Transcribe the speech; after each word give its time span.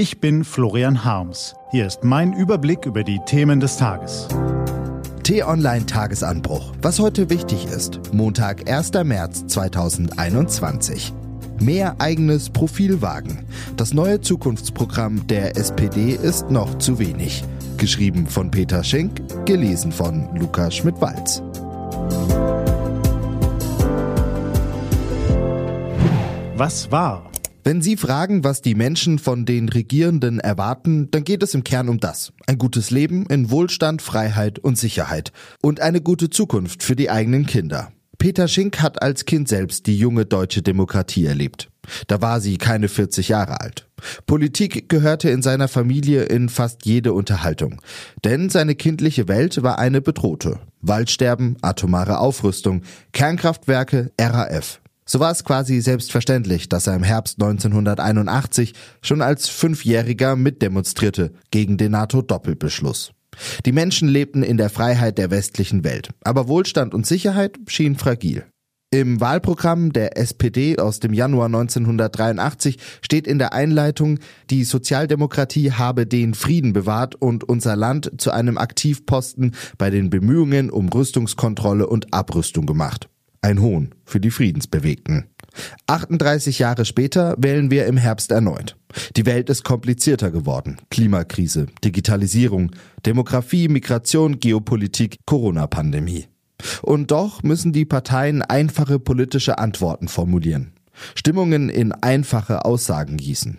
Ich 0.00 0.18
bin 0.18 0.44
Florian 0.44 1.04
Harms. 1.04 1.54
Hier 1.72 1.86
ist 1.86 2.04
mein 2.04 2.32
Überblick 2.32 2.86
über 2.86 3.04
die 3.04 3.20
Themen 3.26 3.60
des 3.60 3.76
Tages. 3.76 4.28
T-Online 5.24 5.84
Tagesanbruch. 5.84 6.72
Was 6.80 6.98
heute 6.98 7.28
wichtig 7.28 7.66
ist. 7.66 8.00
Montag, 8.10 8.66
1. 8.66 8.92
März 9.04 9.46
2021. 9.48 11.12
Mehr 11.60 11.96
eigenes 11.98 12.48
Profil 12.48 13.02
wagen. 13.02 13.44
Das 13.76 13.92
neue 13.92 14.22
Zukunftsprogramm 14.22 15.26
der 15.26 15.58
SPD 15.58 16.12
ist 16.12 16.50
noch 16.50 16.78
zu 16.78 16.98
wenig. 16.98 17.44
Geschrieben 17.76 18.26
von 18.26 18.50
Peter 18.50 18.82
Schenk, 18.82 19.20
gelesen 19.44 19.92
von 19.92 20.34
Lukas 20.34 20.76
Schmidt-Walz. 20.76 21.42
Was 26.56 26.90
war? 26.90 27.30
Wenn 27.62 27.82
Sie 27.82 27.96
fragen, 27.98 28.42
was 28.42 28.62
die 28.62 28.74
Menschen 28.74 29.18
von 29.18 29.44
den 29.44 29.68
Regierenden 29.68 30.40
erwarten, 30.40 31.10
dann 31.10 31.24
geht 31.24 31.42
es 31.42 31.54
im 31.54 31.62
Kern 31.62 31.90
um 31.90 32.00
das. 32.00 32.32
Ein 32.46 32.56
gutes 32.56 32.90
Leben 32.90 33.26
in 33.26 33.50
Wohlstand, 33.50 34.00
Freiheit 34.00 34.58
und 34.58 34.78
Sicherheit. 34.78 35.30
Und 35.60 35.80
eine 35.80 36.00
gute 36.00 36.30
Zukunft 36.30 36.82
für 36.82 36.96
die 36.96 37.10
eigenen 37.10 37.44
Kinder. 37.44 37.92
Peter 38.16 38.48
Schink 38.48 38.80
hat 38.80 39.02
als 39.02 39.24
Kind 39.24 39.48
selbst 39.48 39.86
die 39.86 39.98
junge 39.98 40.24
deutsche 40.24 40.62
Demokratie 40.62 41.26
erlebt. 41.26 41.70
Da 42.06 42.22
war 42.22 42.40
sie 42.40 42.56
keine 42.56 42.88
40 42.88 43.28
Jahre 43.28 43.60
alt. 43.60 43.88
Politik 44.26 44.88
gehörte 44.88 45.28
in 45.28 45.42
seiner 45.42 45.68
Familie 45.68 46.24
in 46.24 46.48
fast 46.48 46.86
jede 46.86 47.12
Unterhaltung. 47.12 47.80
Denn 48.24 48.48
seine 48.48 48.74
kindliche 48.74 49.28
Welt 49.28 49.62
war 49.62 49.78
eine 49.78 50.00
bedrohte. 50.00 50.60
Waldsterben, 50.80 51.56
atomare 51.60 52.18
Aufrüstung, 52.18 52.82
Kernkraftwerke, 53.12 54.12
RAF. 54.18 54.80
So 55.12 55.18
war 55.18 55.32
es 55.32 55.42
quasi 55.42 55.80
selbstverständlich, 55.80 56.68
dass 56.68 56.86
er 56.86 56.94
im 56.94 57.02
Herbst 57.02 57.42
1981 57.42 58.74
schon 59.02 59.22
als 59.22 59.48
Fünfjähriger 59.48 60.36
mitdemonstrierte 60.36 61.32
gegen 61.50 61.76
den 61.78 61.90
NATO-Doppelbeschluss. 61.90 63.10
Die 63.66 63.72
Menschen 63.72 64.06
lebten 64.08 64.44
in 64.44 64.56
der 64.56 64.70
Freiheit 64.70 65.18
der 65.18 65.32
westlichen 65.32 65.82
Welt, 65.82 66.10
aber 66.22 66.46
Wohlstand 66.46 66.94
und 66.94 67.06
Sicherheit 67.06 67.58
schienen 67.66 67.96
fragil. 67.96 68.44
Im 68.92 69.20
Wahlprogramm 69.20 69.92
der 69.92 70.16
SPD 70.16 70.78
aus 70.78 71.00
dem 71.00 71.12
Januar 71.12 71.46
1983 71.46 72.78
steht 73.02 73.26
in 73.26 73.40
der 73.40 73.52
Einleitung, 73.52 74.20
die 74.48 74.62
Sozialdemokratie 74.62 75.72
habe 75.72 76.06
den 76.06 76.34
Frieden 76.34 76.72
bewahrt 76.72 77.16
und 77.16 77.42
unser 77.42 77.74
Land 77.74 78.12
zu 78.18 78.30
einem 78.30 78.58
Aktivposten 78.58 79.56
bei 79.76 79.90
den 79.90 80.08
Bemühungen 80.08 80.70
um 80.70 80.88
Rüstungskontrolle 80.88 81.88
und 81.88 82.14
Abrüstung 82.14 82.64
gemacht. 82.64 83.08
Ein 83.42 83.60
Hohn 83.62 83.94
für 84.04 84.20
die 84.20 84.30
Friedensbewegten. 84.30 85.24
38 85.86 86.58
Jahre 86.58 86.84
später 86.84 87.34
wählen 87.38 87.70
wir 87.70 87.86
im 87.86 87.96
Herbst 87.96 88.30
erneut. 88.30 88.76
Die 89.16 89.26
Welt 89.26 89.48
ist 89.48 89.64
komplizierter 89.64 90.30
geworden. 90.30 90.76
Klimakrise, 90.90 91.66
Digitalisierung, 91.82 92.70
Demografie, 93.06 93.68
Migration, 93.68 94.40
Geopolitik, 94.40 95.16
Corona-Pandemie. 95.26 96.26
Und 96.82 97.10
doch 97.10 97.42
müssen 97.42 97.72
die 97.72 97.86
Parteien 97.86 98.42
einfache 98.42 98.98
politische 98.98 99.58
Antworten 99.58 100.08
formulieren. 100.08 100.72
Stimmungen 101.14 101.70
in 101.70 101.92
einfache 101.92 102.64
Aussagen 102.64 103.16
gießen. 103.16 103.58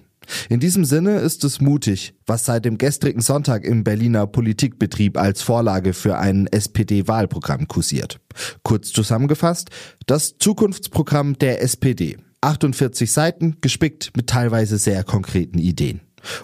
In 0.50 0.60
diesem 0.60 0.86
Sinne 0.86 1.20
ist 1.20 1.44
es 1.44 1.62
mutig, 1.62 2.14
was 2.26 2.46
seit 2.46 2.66
dem 2.66 2.78
gestrigen 2.78 3.22
Sonntag 3.22 3.64
im 3.64 3.84
Berliner 3.84 4.28
Politikbetrieb 4.28 5.18
als 5.18 5.42
Vorlage 5.42 5.94
für 5.94 6.18
ein 6.18 6.48
SPD-Wahlprogramm 6.48 7.68
kursiert. 7.68 8.20
Kurz 8.64 8.92
zusammengefasst, 8.92 9.70
das 10.08 10.38
Zukunftsprogramm 10.38 11.38
der 11.38 11.62
SPD. 11.62 12.18
48 12.42 13.12
Seiten, 13.12 13.58
gespickt 13.62 14.12
mit 14.16 14.28
teilweise 14.28 14.78
sehr 14.78 15.04
konkreten 15.04 15.59
Ideen. 15.59 16.02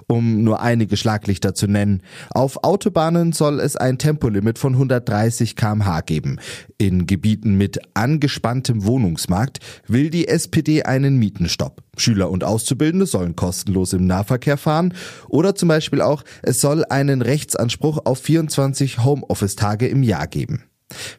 Um 0.08 0.44
nur 0.44 0.62
einige 0.62 0.98
Schlaglichter 0.98 1.54
zu 1.54 1.68
nennen. 1.68 2.02
Auf 2.30 2.64
Autobahnen 2.64 3.32
soll 3.32 3.60
es 3.60 3.76
ein 3.76 3.98
Tempolimit 3.98 4.60
von 4.60 4.74
130 4.74 5.56
kmh 5.56 6.02
geben. 6.02 6.40
In 6.78 7.08
Gebieten 7.08 7.56
mit 7.56 7.80
angespanntem 7.94 8.86
Wohnungsmarkt 8.86 9.60
will 9.88 10.10
die 10.10 10.28
SPD 10.28 10.84
einen 10.84 11.18
Mietenstopp. 11.18 11.84
Schüler 11.98 12.30
und 12.30 12.44
Auszubildende 12.44 13.06
sollen 13.06 13.36
kostenlos 13.36 13.94
im 13.94 14.06
Nahverkehr 14.06 14.58
fahren 14.58 14.94
oder 15.28 15.56
zum 15.56 15.70
Beispiel 15.70 16.02
auch, 16.02 16.24
es 16.44 16.62
soll 16.62 16.86
einen 16.86 17.22
Rechtsanspruch 17.22 18.00
auf 18.06 18.20
24 18.20 19.04
Homeoffice-Tage 19.04 19.88
im 19.88 20.04
Jahr 20.04 20.28
geben. 20.28 20.64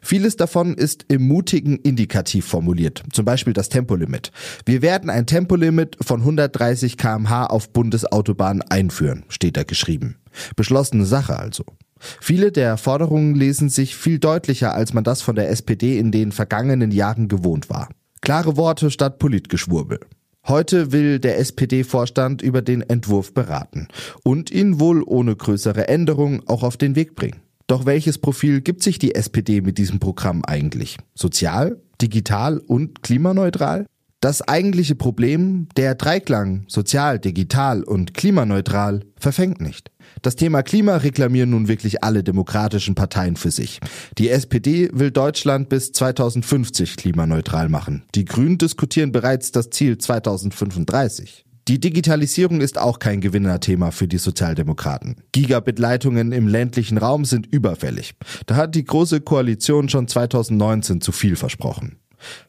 Vieles 0.01 0.35
davon 0.35 0.73
ist 0.73 1.05
im 1.09 1.27
mutigen 1.27 1.77
Indikativ 1.77 2.45
formuliert, 2.45 3.03
zum 3.11 3.25
Beispiel 3.25 3.53
das 3.53 3.69
Tempolimit. 3.69 4.31
Wir 4.65 4.81
werden 4.81 5.09
ein 5.09 5.27
Tempolimit 5.27 5.97
von 6.01 6.21
130 6.21 6.97
kmh 6.97 7.45
auf 7.45 7.71
Bundesautobahnen 7.71 8.63
einführen, 8.63 9.25
steht 9.29 9.57
da 9.57 9.63
geschrieben. 9.63 10.15
Beschlossene 10.55 11.05
Sache 11.05 11.37
also. 11.37 11.65
Viele 11.99 12.51
der 12.51 12.77
Forderungen 12.77 13.35
lesen 13.35 13.69
sich 13.69 13.95
viel 13.95 14.19
deutlicher, 14.19 14.73
als 14.73 14.93
man 14.93 15.03
das 15.03 15.21
von 15.21 15.35
der 15.35 15.49
SPD 15.49 15.99
in 15.99 16.11
den 16.11 16.31
vergangenen 16.31 16.91
Jahren 16.91 17.27
gewohnt 17.27 17.69
war. 17.69 17.89
Klare 18.21 18.57
Worte 18.57 18.89
statt 18.89 19.19
Politgeschwurbel. 19.19 19.99
Heute 20.47 20.91
will 20.91 21.19
der 21.19 21.37
SPD-Vorstand 21.37 22.41
über 22.41 22.61
den 22.61 22.81
Entwurf 22.81 23.33
beraten 23.33 23.87
und 24.23 24.49
ihn 24.49 24.79
wohl 24.79 25.03
ohne 25.03 25.35
größere 25.35 25.87
Änderungen 25.89 26.41
auch 26.47 26.63
auf 26.63 26.77
den 26.77 26.95
Weg 26.95 27.15
bringen. 27.15 27.41
Doch 27.69 27.85
welches 27.85 28.17
Profil 28.17 28.61
gibt 28.61 28.81
sich 28.81 28.97
die 28.97 29.13
SPD 29.13 29.61
mit 29.61 29.77
diesem 29.77 29.99
Programm 29.99 30.43
eigentlich? 30.43 30.97
Sozial, 31.13 31.79
digital 32.01 32.57
und 32.57 33.03
klimaneutral? 33.03 33.85
Das 34.21 34.41
eigentliche 34.41 34.95
Problem, 34.95 35.67
der 35.77 35.93
Dreiklang 35.93 36.65
sozial, 36.67 37.19
digital 37.19 37.83
und 37.83 38.15
klimaneutral, 38.15 39.05
verfängt 39.17 39.61
nicht. 39.61 39.91
Das 40.23 40.35
Thema 40.35 40.63
Klima 40.63 40.97
reklamieren 40.97 41.51
nun 41.51 41.67
wirklich 41.67 42.03
alle 42.03 42.23
demokratischen 42.23 42.95
Parteien 42.95 43.35
für 43.35 43.51
sich. 43.51 43.79
Die 44.17 44.29
SPD 44.29 44.89
will 44.91 45.11
Deutschland 45.11 45.69
bis 45.69 45.91
2050 45.91 46.97
klimaneutral 46.97 47.69
machen. 47.69 48.03
Die 48.15 48.25
Grünen 48.25 48.57
diskutieren 48.57 49.11
bereits 49.11 49.51
das 49.51 49.69
Ziel 49.69 49.99
2035. 49.99 51.45
Die 51.69 51.79
Digitalisierung 51.79 52.61
ist 52.61 52.79
auch 52.79 52.97
kein 52.97 53.21
Gewinnerthema 53.21 53.91
für 53.91 54.07
die 54.07 54.17
Sozialdemokraten. 54.17 55.17
Gigabit-Leitungen 55.33 56.31
im 56.31 56.47
ländlichen 56.47 56.97
Raum 56.97 57.25
sind 57.25 57.45
überfällig. 57.45 58.15
Da 58.47 58.55
hat 58.55 58.73
die 58.73 58.83
Große 58.83 59.21
Koalition 59.21 59.87
schon 59.87 60.07
2019 60.07 60.99
zu 60.99 61.11
viel 61.11 61.35
versprochen. 61.35 61.99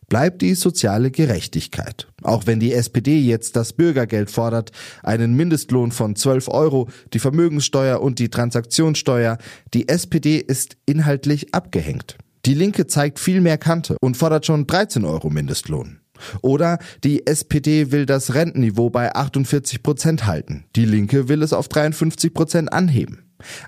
Bleibt 0.09 0.41
die 0.41 0.55
soziale 0.55 1.11
Gerechtigkeit. 1.11 2.09
Auch 2.23 2.47
wenn 2.47 2.61
die 2.61 2.73
SPD 2.73 3.19
jetzt 3.21 3.57
das 3.57 3.75
Bürgergeld 3.75 4.31
fordert, 4.31 4.73
einen 5.03 5.37
Mindestlohn 5.37 5.93
von 5.93 6.17
12 6.17 6.49
Euro, 6.49 6.89
die 7.13 7.19
Vermögenssteuer 7.19 8.01
und 8.01 8.21
die 8.21 8.31
Transaktionssteuer, 8.31 9.37
die 9.75 9.87
SPD 9.87 10.39
ist 10.39 10.79
inhaltlich 10.87 11.55
abgehängt. 11.55 12.17
Die 12.47 12.55
Linke 12.55 12.87
zeigt 12.87 13.21
viel 13.21 13.43
mehr 13.43 13.59
Kante 13.59 13.97
und 14.01 14.17
fordert 14.17 14.47
schon 14.47 14.67
13 14.67 15.05
Euro 15.05 15.29
Mindestlohn. 15.29 16.01
Oder 16.43 16.79
die 17.05 17.27
SPD 17.27 17.93
will 17.93 18.07
das 18.07 18.35
Rentenniveau 18.35 18.91
bei 18.91 19.15
48 19.15 19.83
Prozent 19.83 20.27
halten. 20.27 20.65
Die 20.77 20.85
Linke 20.85 21.29
will 21.29 21.43
es 21.43 21.53
auf 21.53 21.69
53 21.69 22.33
Prozent 22.35 22.73
anheben. 22.73 23.25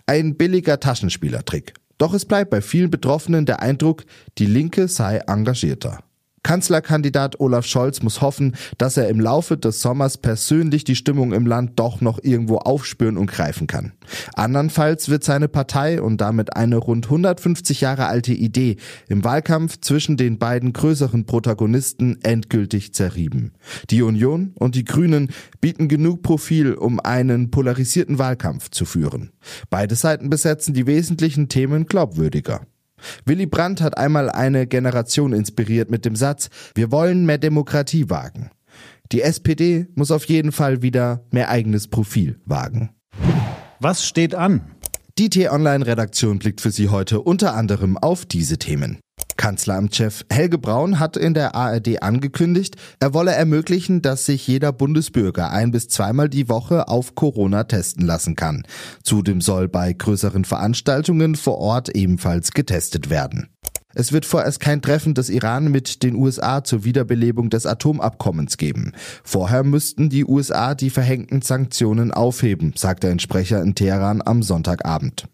Ein 0.06 0.36
billiger 0.36 0.80
Taschenspielertrick. 0.80 1.74
Doch 1.98 2.14
es 2.14 2.24
bleibt 2.24 2.50
bei 2.50 2.60
vielen 2.60 2.90
Betroffenen 2.90 3.46
der 3.46 3.60
Eindruck, 3.62 4.04
die 4.38 4.46
Linke 4.46 4.88
sei 4.88 5.18
engagierter. 5.18 6.00
Kanzlerkandidat 6.42 7.38
Olaf 7.40 7.66
Scholz 7.66 8.02
muss 8.02 8.20
hoffen, 8.20 8.56
dass 8.78 8.96
er 8.96 9.08
im 9.08 9.20
Laufe 9.20 9.56
des 9.56 9.80
Sommers 9.80 10.18
persönlich 10.18 10.84
die 10.84 10.96
Stimmung 10.96 11.32
im 11.32 11.46
Land 11.46 11.72
doch 11.76 12.00
noch 12.00 12.18
irgendwo 12.22 12.56
aufspüren 12.56 13.16
und 13.16 13.30
greifen 13.30 13.66
kann. 13.66 13.92
Andernfalls 14.34 15.08
wird 15.08 15.24
seine 15.24 15.48
Partei 15.48 16.02
und 16.02 16.20
damit 16.20 16.56
eine 16.56 16.76
rund 16.78 17.06
150 17.06 17.80
Jahre 17.80 18.06
alte 18.06 18.32
Idee 18.32 18.76
im 19.08 19.24
Wahlkampf 19.24 19.80
zwischen 19.80 20.16
den 20.16 20.38
beiden 20.38 20.72
größeren 20.72 21.26
Protagonisten 21.26 22.18
endgültig 22.22 22.92
zerrieben. 22.92 23.52
Die 23.90 24.02
Union 24.02 24.52
und 24.58 24.74
die 24.74 24.84
Grünen 24.84 25.30
bieten 25.60 25.88
genug 25.88 26.22
Profil, 26.22 26.74
um 26.74 26.98
einen 26.98 27.50
polarisierten 27.50 28.18
Wahlkampf 28.18 28.70
zu 28.70 28.84
führen. 28.84 29.30
Beide 29.70 29.94
Seiten 29.94 30.28
besetzen 30.28 30.74
die 30.74 30.86
wesentlichen 30.86 31.48
Themen 31.48 31.86
glaubwürdiger. 31.86 32.66
Willy 33.24 33.46
Brandt 33.46 33.80
hat 33.80 33.96
einmal 33.96 34.30
eine 34.30 34.66
Generation 34.66 35.32
inspiriert 35.32 35.90
mit 35.90 36.04
dem 36.04 36.16
Satz, 36.16 36.48
wir 36.74 36.90
wollen 36.90 37.26
mehr 37.26 37.38
Demokratie 37.38 38.10
wagen. 38.10 38.50
Die 39.12 39.22
SPD 39.22 39.86
muss 39.94 40.10
auf 40.10 40.24
jeden 40.24 40.52
Fall 40.52 40.82
wieder 40.82 41.24
mehr 41.30 41.50
eigenes 41.50 41.88
Profil 41.88 42.40
wagen. 42.46 42.90
Was 43.80 44.06
steht 44.06 44.34
an? 44.34 44.62
Die 45.18 45.28
T-Online-Redaktion 45.28 46.38
blickt 46.38 46.62
für 46.62 46.70
Sie 46.70 46.88
heute 46.88 47.20
unter 47.20 47.54
anderem 47.54 47.98
auf 47.98 48.24
diese 48.24 48.58
Themen. 48.58 48.98
Kanzleramtschef 49.42 50.24
Helge 50.30 50.56
Braun 50.56 51.00
hat 51.00 51.16
in 51.16 51.34
der 51.34 51.56
ARD 51.56 52.00
angekündigt, 52.00 52.76
er 53.00 53.12
wolle 53.12 53.32
ermöglichen, 53.32 54.00
dass 54.00 54.24
sich 54.24 54.46
jeder 54.46 54.72
Bundesbürger 54.72 55.50
ein 55.50 55.72
bis 55.72 55.88
zweimal 55.88 56.28
die 56.28 56.48
Woche 56.48 56.86
auf 56.86 57.16
Corona 57.16 57.64
testen 57.64 58.06
lassen 58.06 58.36
kann. 58.36 58.62
Zudem 59.02 59.40
soll 59.40 59.68
bei 59.68 59.92
größeren 59.94 60.44
Veranstaltungen 60.44 61.34
vor 61.34 61.58
Ort 61.58 61.88
ebenfalls 61.88 62.52
getestet 62.52 63.10
werden. 63.10 63.48
Es 63.96 64.12
wird 64.12 64.26
vorerst 64.26 64.60
kein 64.60 64.80
Treffen 64.80 65.12
des 65.12 65.28
Iran 65.28 65.72
mit 65.72 66.04
den 66.04 66.14
USA 66.14 66.62
zur 66.62 66.84
Wiederbelebung 66.84 67.50
des 67.50 67.66
Atomabkommens 67.66 68.58
geben. 68.58 68.92
Vorher 69.24 69.64
müssten 69.64 70.08
die 70.08 70.24
USA 70.24 70.76
die 70.76 70.90
verhängten 70.90 71.42
Sanktionen 71.42 72.12
aufheben, 72.12 72.74
sagte 72.76 73.08
ein 73.08 73.18
Sprecher 73.18 73.60
in 73.60 73.74
Teheran 73.74 74.22
am 74.24 74.44
Sonntagabend. 74.44 75.26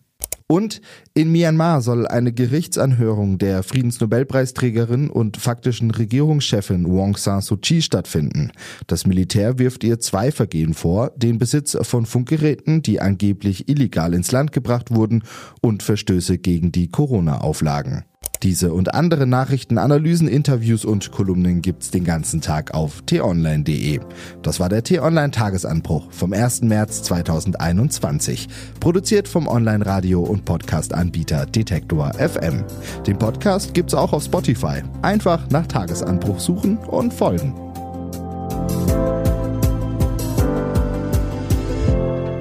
Und 0.50 0.80
in 1.12 1.30
Myanmar 1.30 1.82
soll 1.82 2.06
eine 2.06 2.32
Gerichtsanhörung 2.32 3.36
der 3.36 3.62
Friedensnobelpreisträgerin 3.62 5.10
und 5.10 5.36
faktischen 5.36 5.90
Regierungschefin 5.90 6.90
Wong 6.90 7.18
San 7.18 7.42
Suu 7.42 7.58
Kyi 7.58 7.82
stattfinden. 7.82 8.52
Das 8.86 9.06
Militär 9.06 9.58
wirft 9.58 9.84
ihr 9.84 10.00
zwei 10.00 10.32
Vergehen 10.32 10.72
vor, 10.72 11.12
den 11.16 11.38
Besitz 11.38 11.76
von 11.82 12.06
Funkgeräten, 12.06 12.80
die 12.80 12.98
angeblich 12.98 13.68
illegal 13.68 14.14
ins 14.14 14.32
Land 14.32 14.52
gebracht 14.52 14.90
wurden, 14.90 15.22
und 15.60 15.82
Verstöße 15.82 16.38
gegen 16.38 16.72
die 16.72 16.88
Corona-Auflagen. 16.88 18.04
Diese 18.42 18.72
und 18.72 18.94
andere 18.94 19.26
Nachrichten, 19.26 19.78
Analysen, 19.78 20.28
Interviews 20.28 20.84
und 20.84 21.10
Kolumnen 21.10 21.60
gibt's 21.62 21.90
den 21.90 22.04
ganzen 22.04 22.40
Tag 22.40 22.72
auf 22.72 23.02
t-online.de. 23.02 24.00
Das 24.42 24.60
war 24.60 24.68
der 24.68 24.84
T-Online 24.84 25.30
Tagesanbruch 25.30 26.12
vom 26.12 26.32
1. 26.32 26.62
März 26.62 27.02
2021. 27.02 28.48
Produziert 28.80 29.26
vom 29.26 29.48
Online-Radio 29.48 30.22
und 30.22 30.44
Podcast-Anbieter 30.44 31.46
Detektor 31.46 32.12
FM. 32.14 32.64
Den 33.06 33.18
Podcast 33.18 33.74
gibt's 33.74 33.94
auch 33.94 34.12
auf 34.12 34.24
Spotify. 34.24 34.82
Einfach 35.02 35.50
nach 35.50 35.66
Tagesanbruch 35.66 36.38
suchen 36.38 36.78
und 36.78 37.12
folgen. 37.12 37.54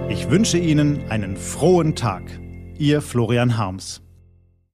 Ich 0.10 0.30
wünsche 0.30 0.58
Ihnen 0.58 1.10
einen 1.10 1.38
frohen 1.38 1.96
Tag. 1.96 2.24
Ihr 2.78 3.02
Florian 3.02 3.58
Harms. 3.58 4.02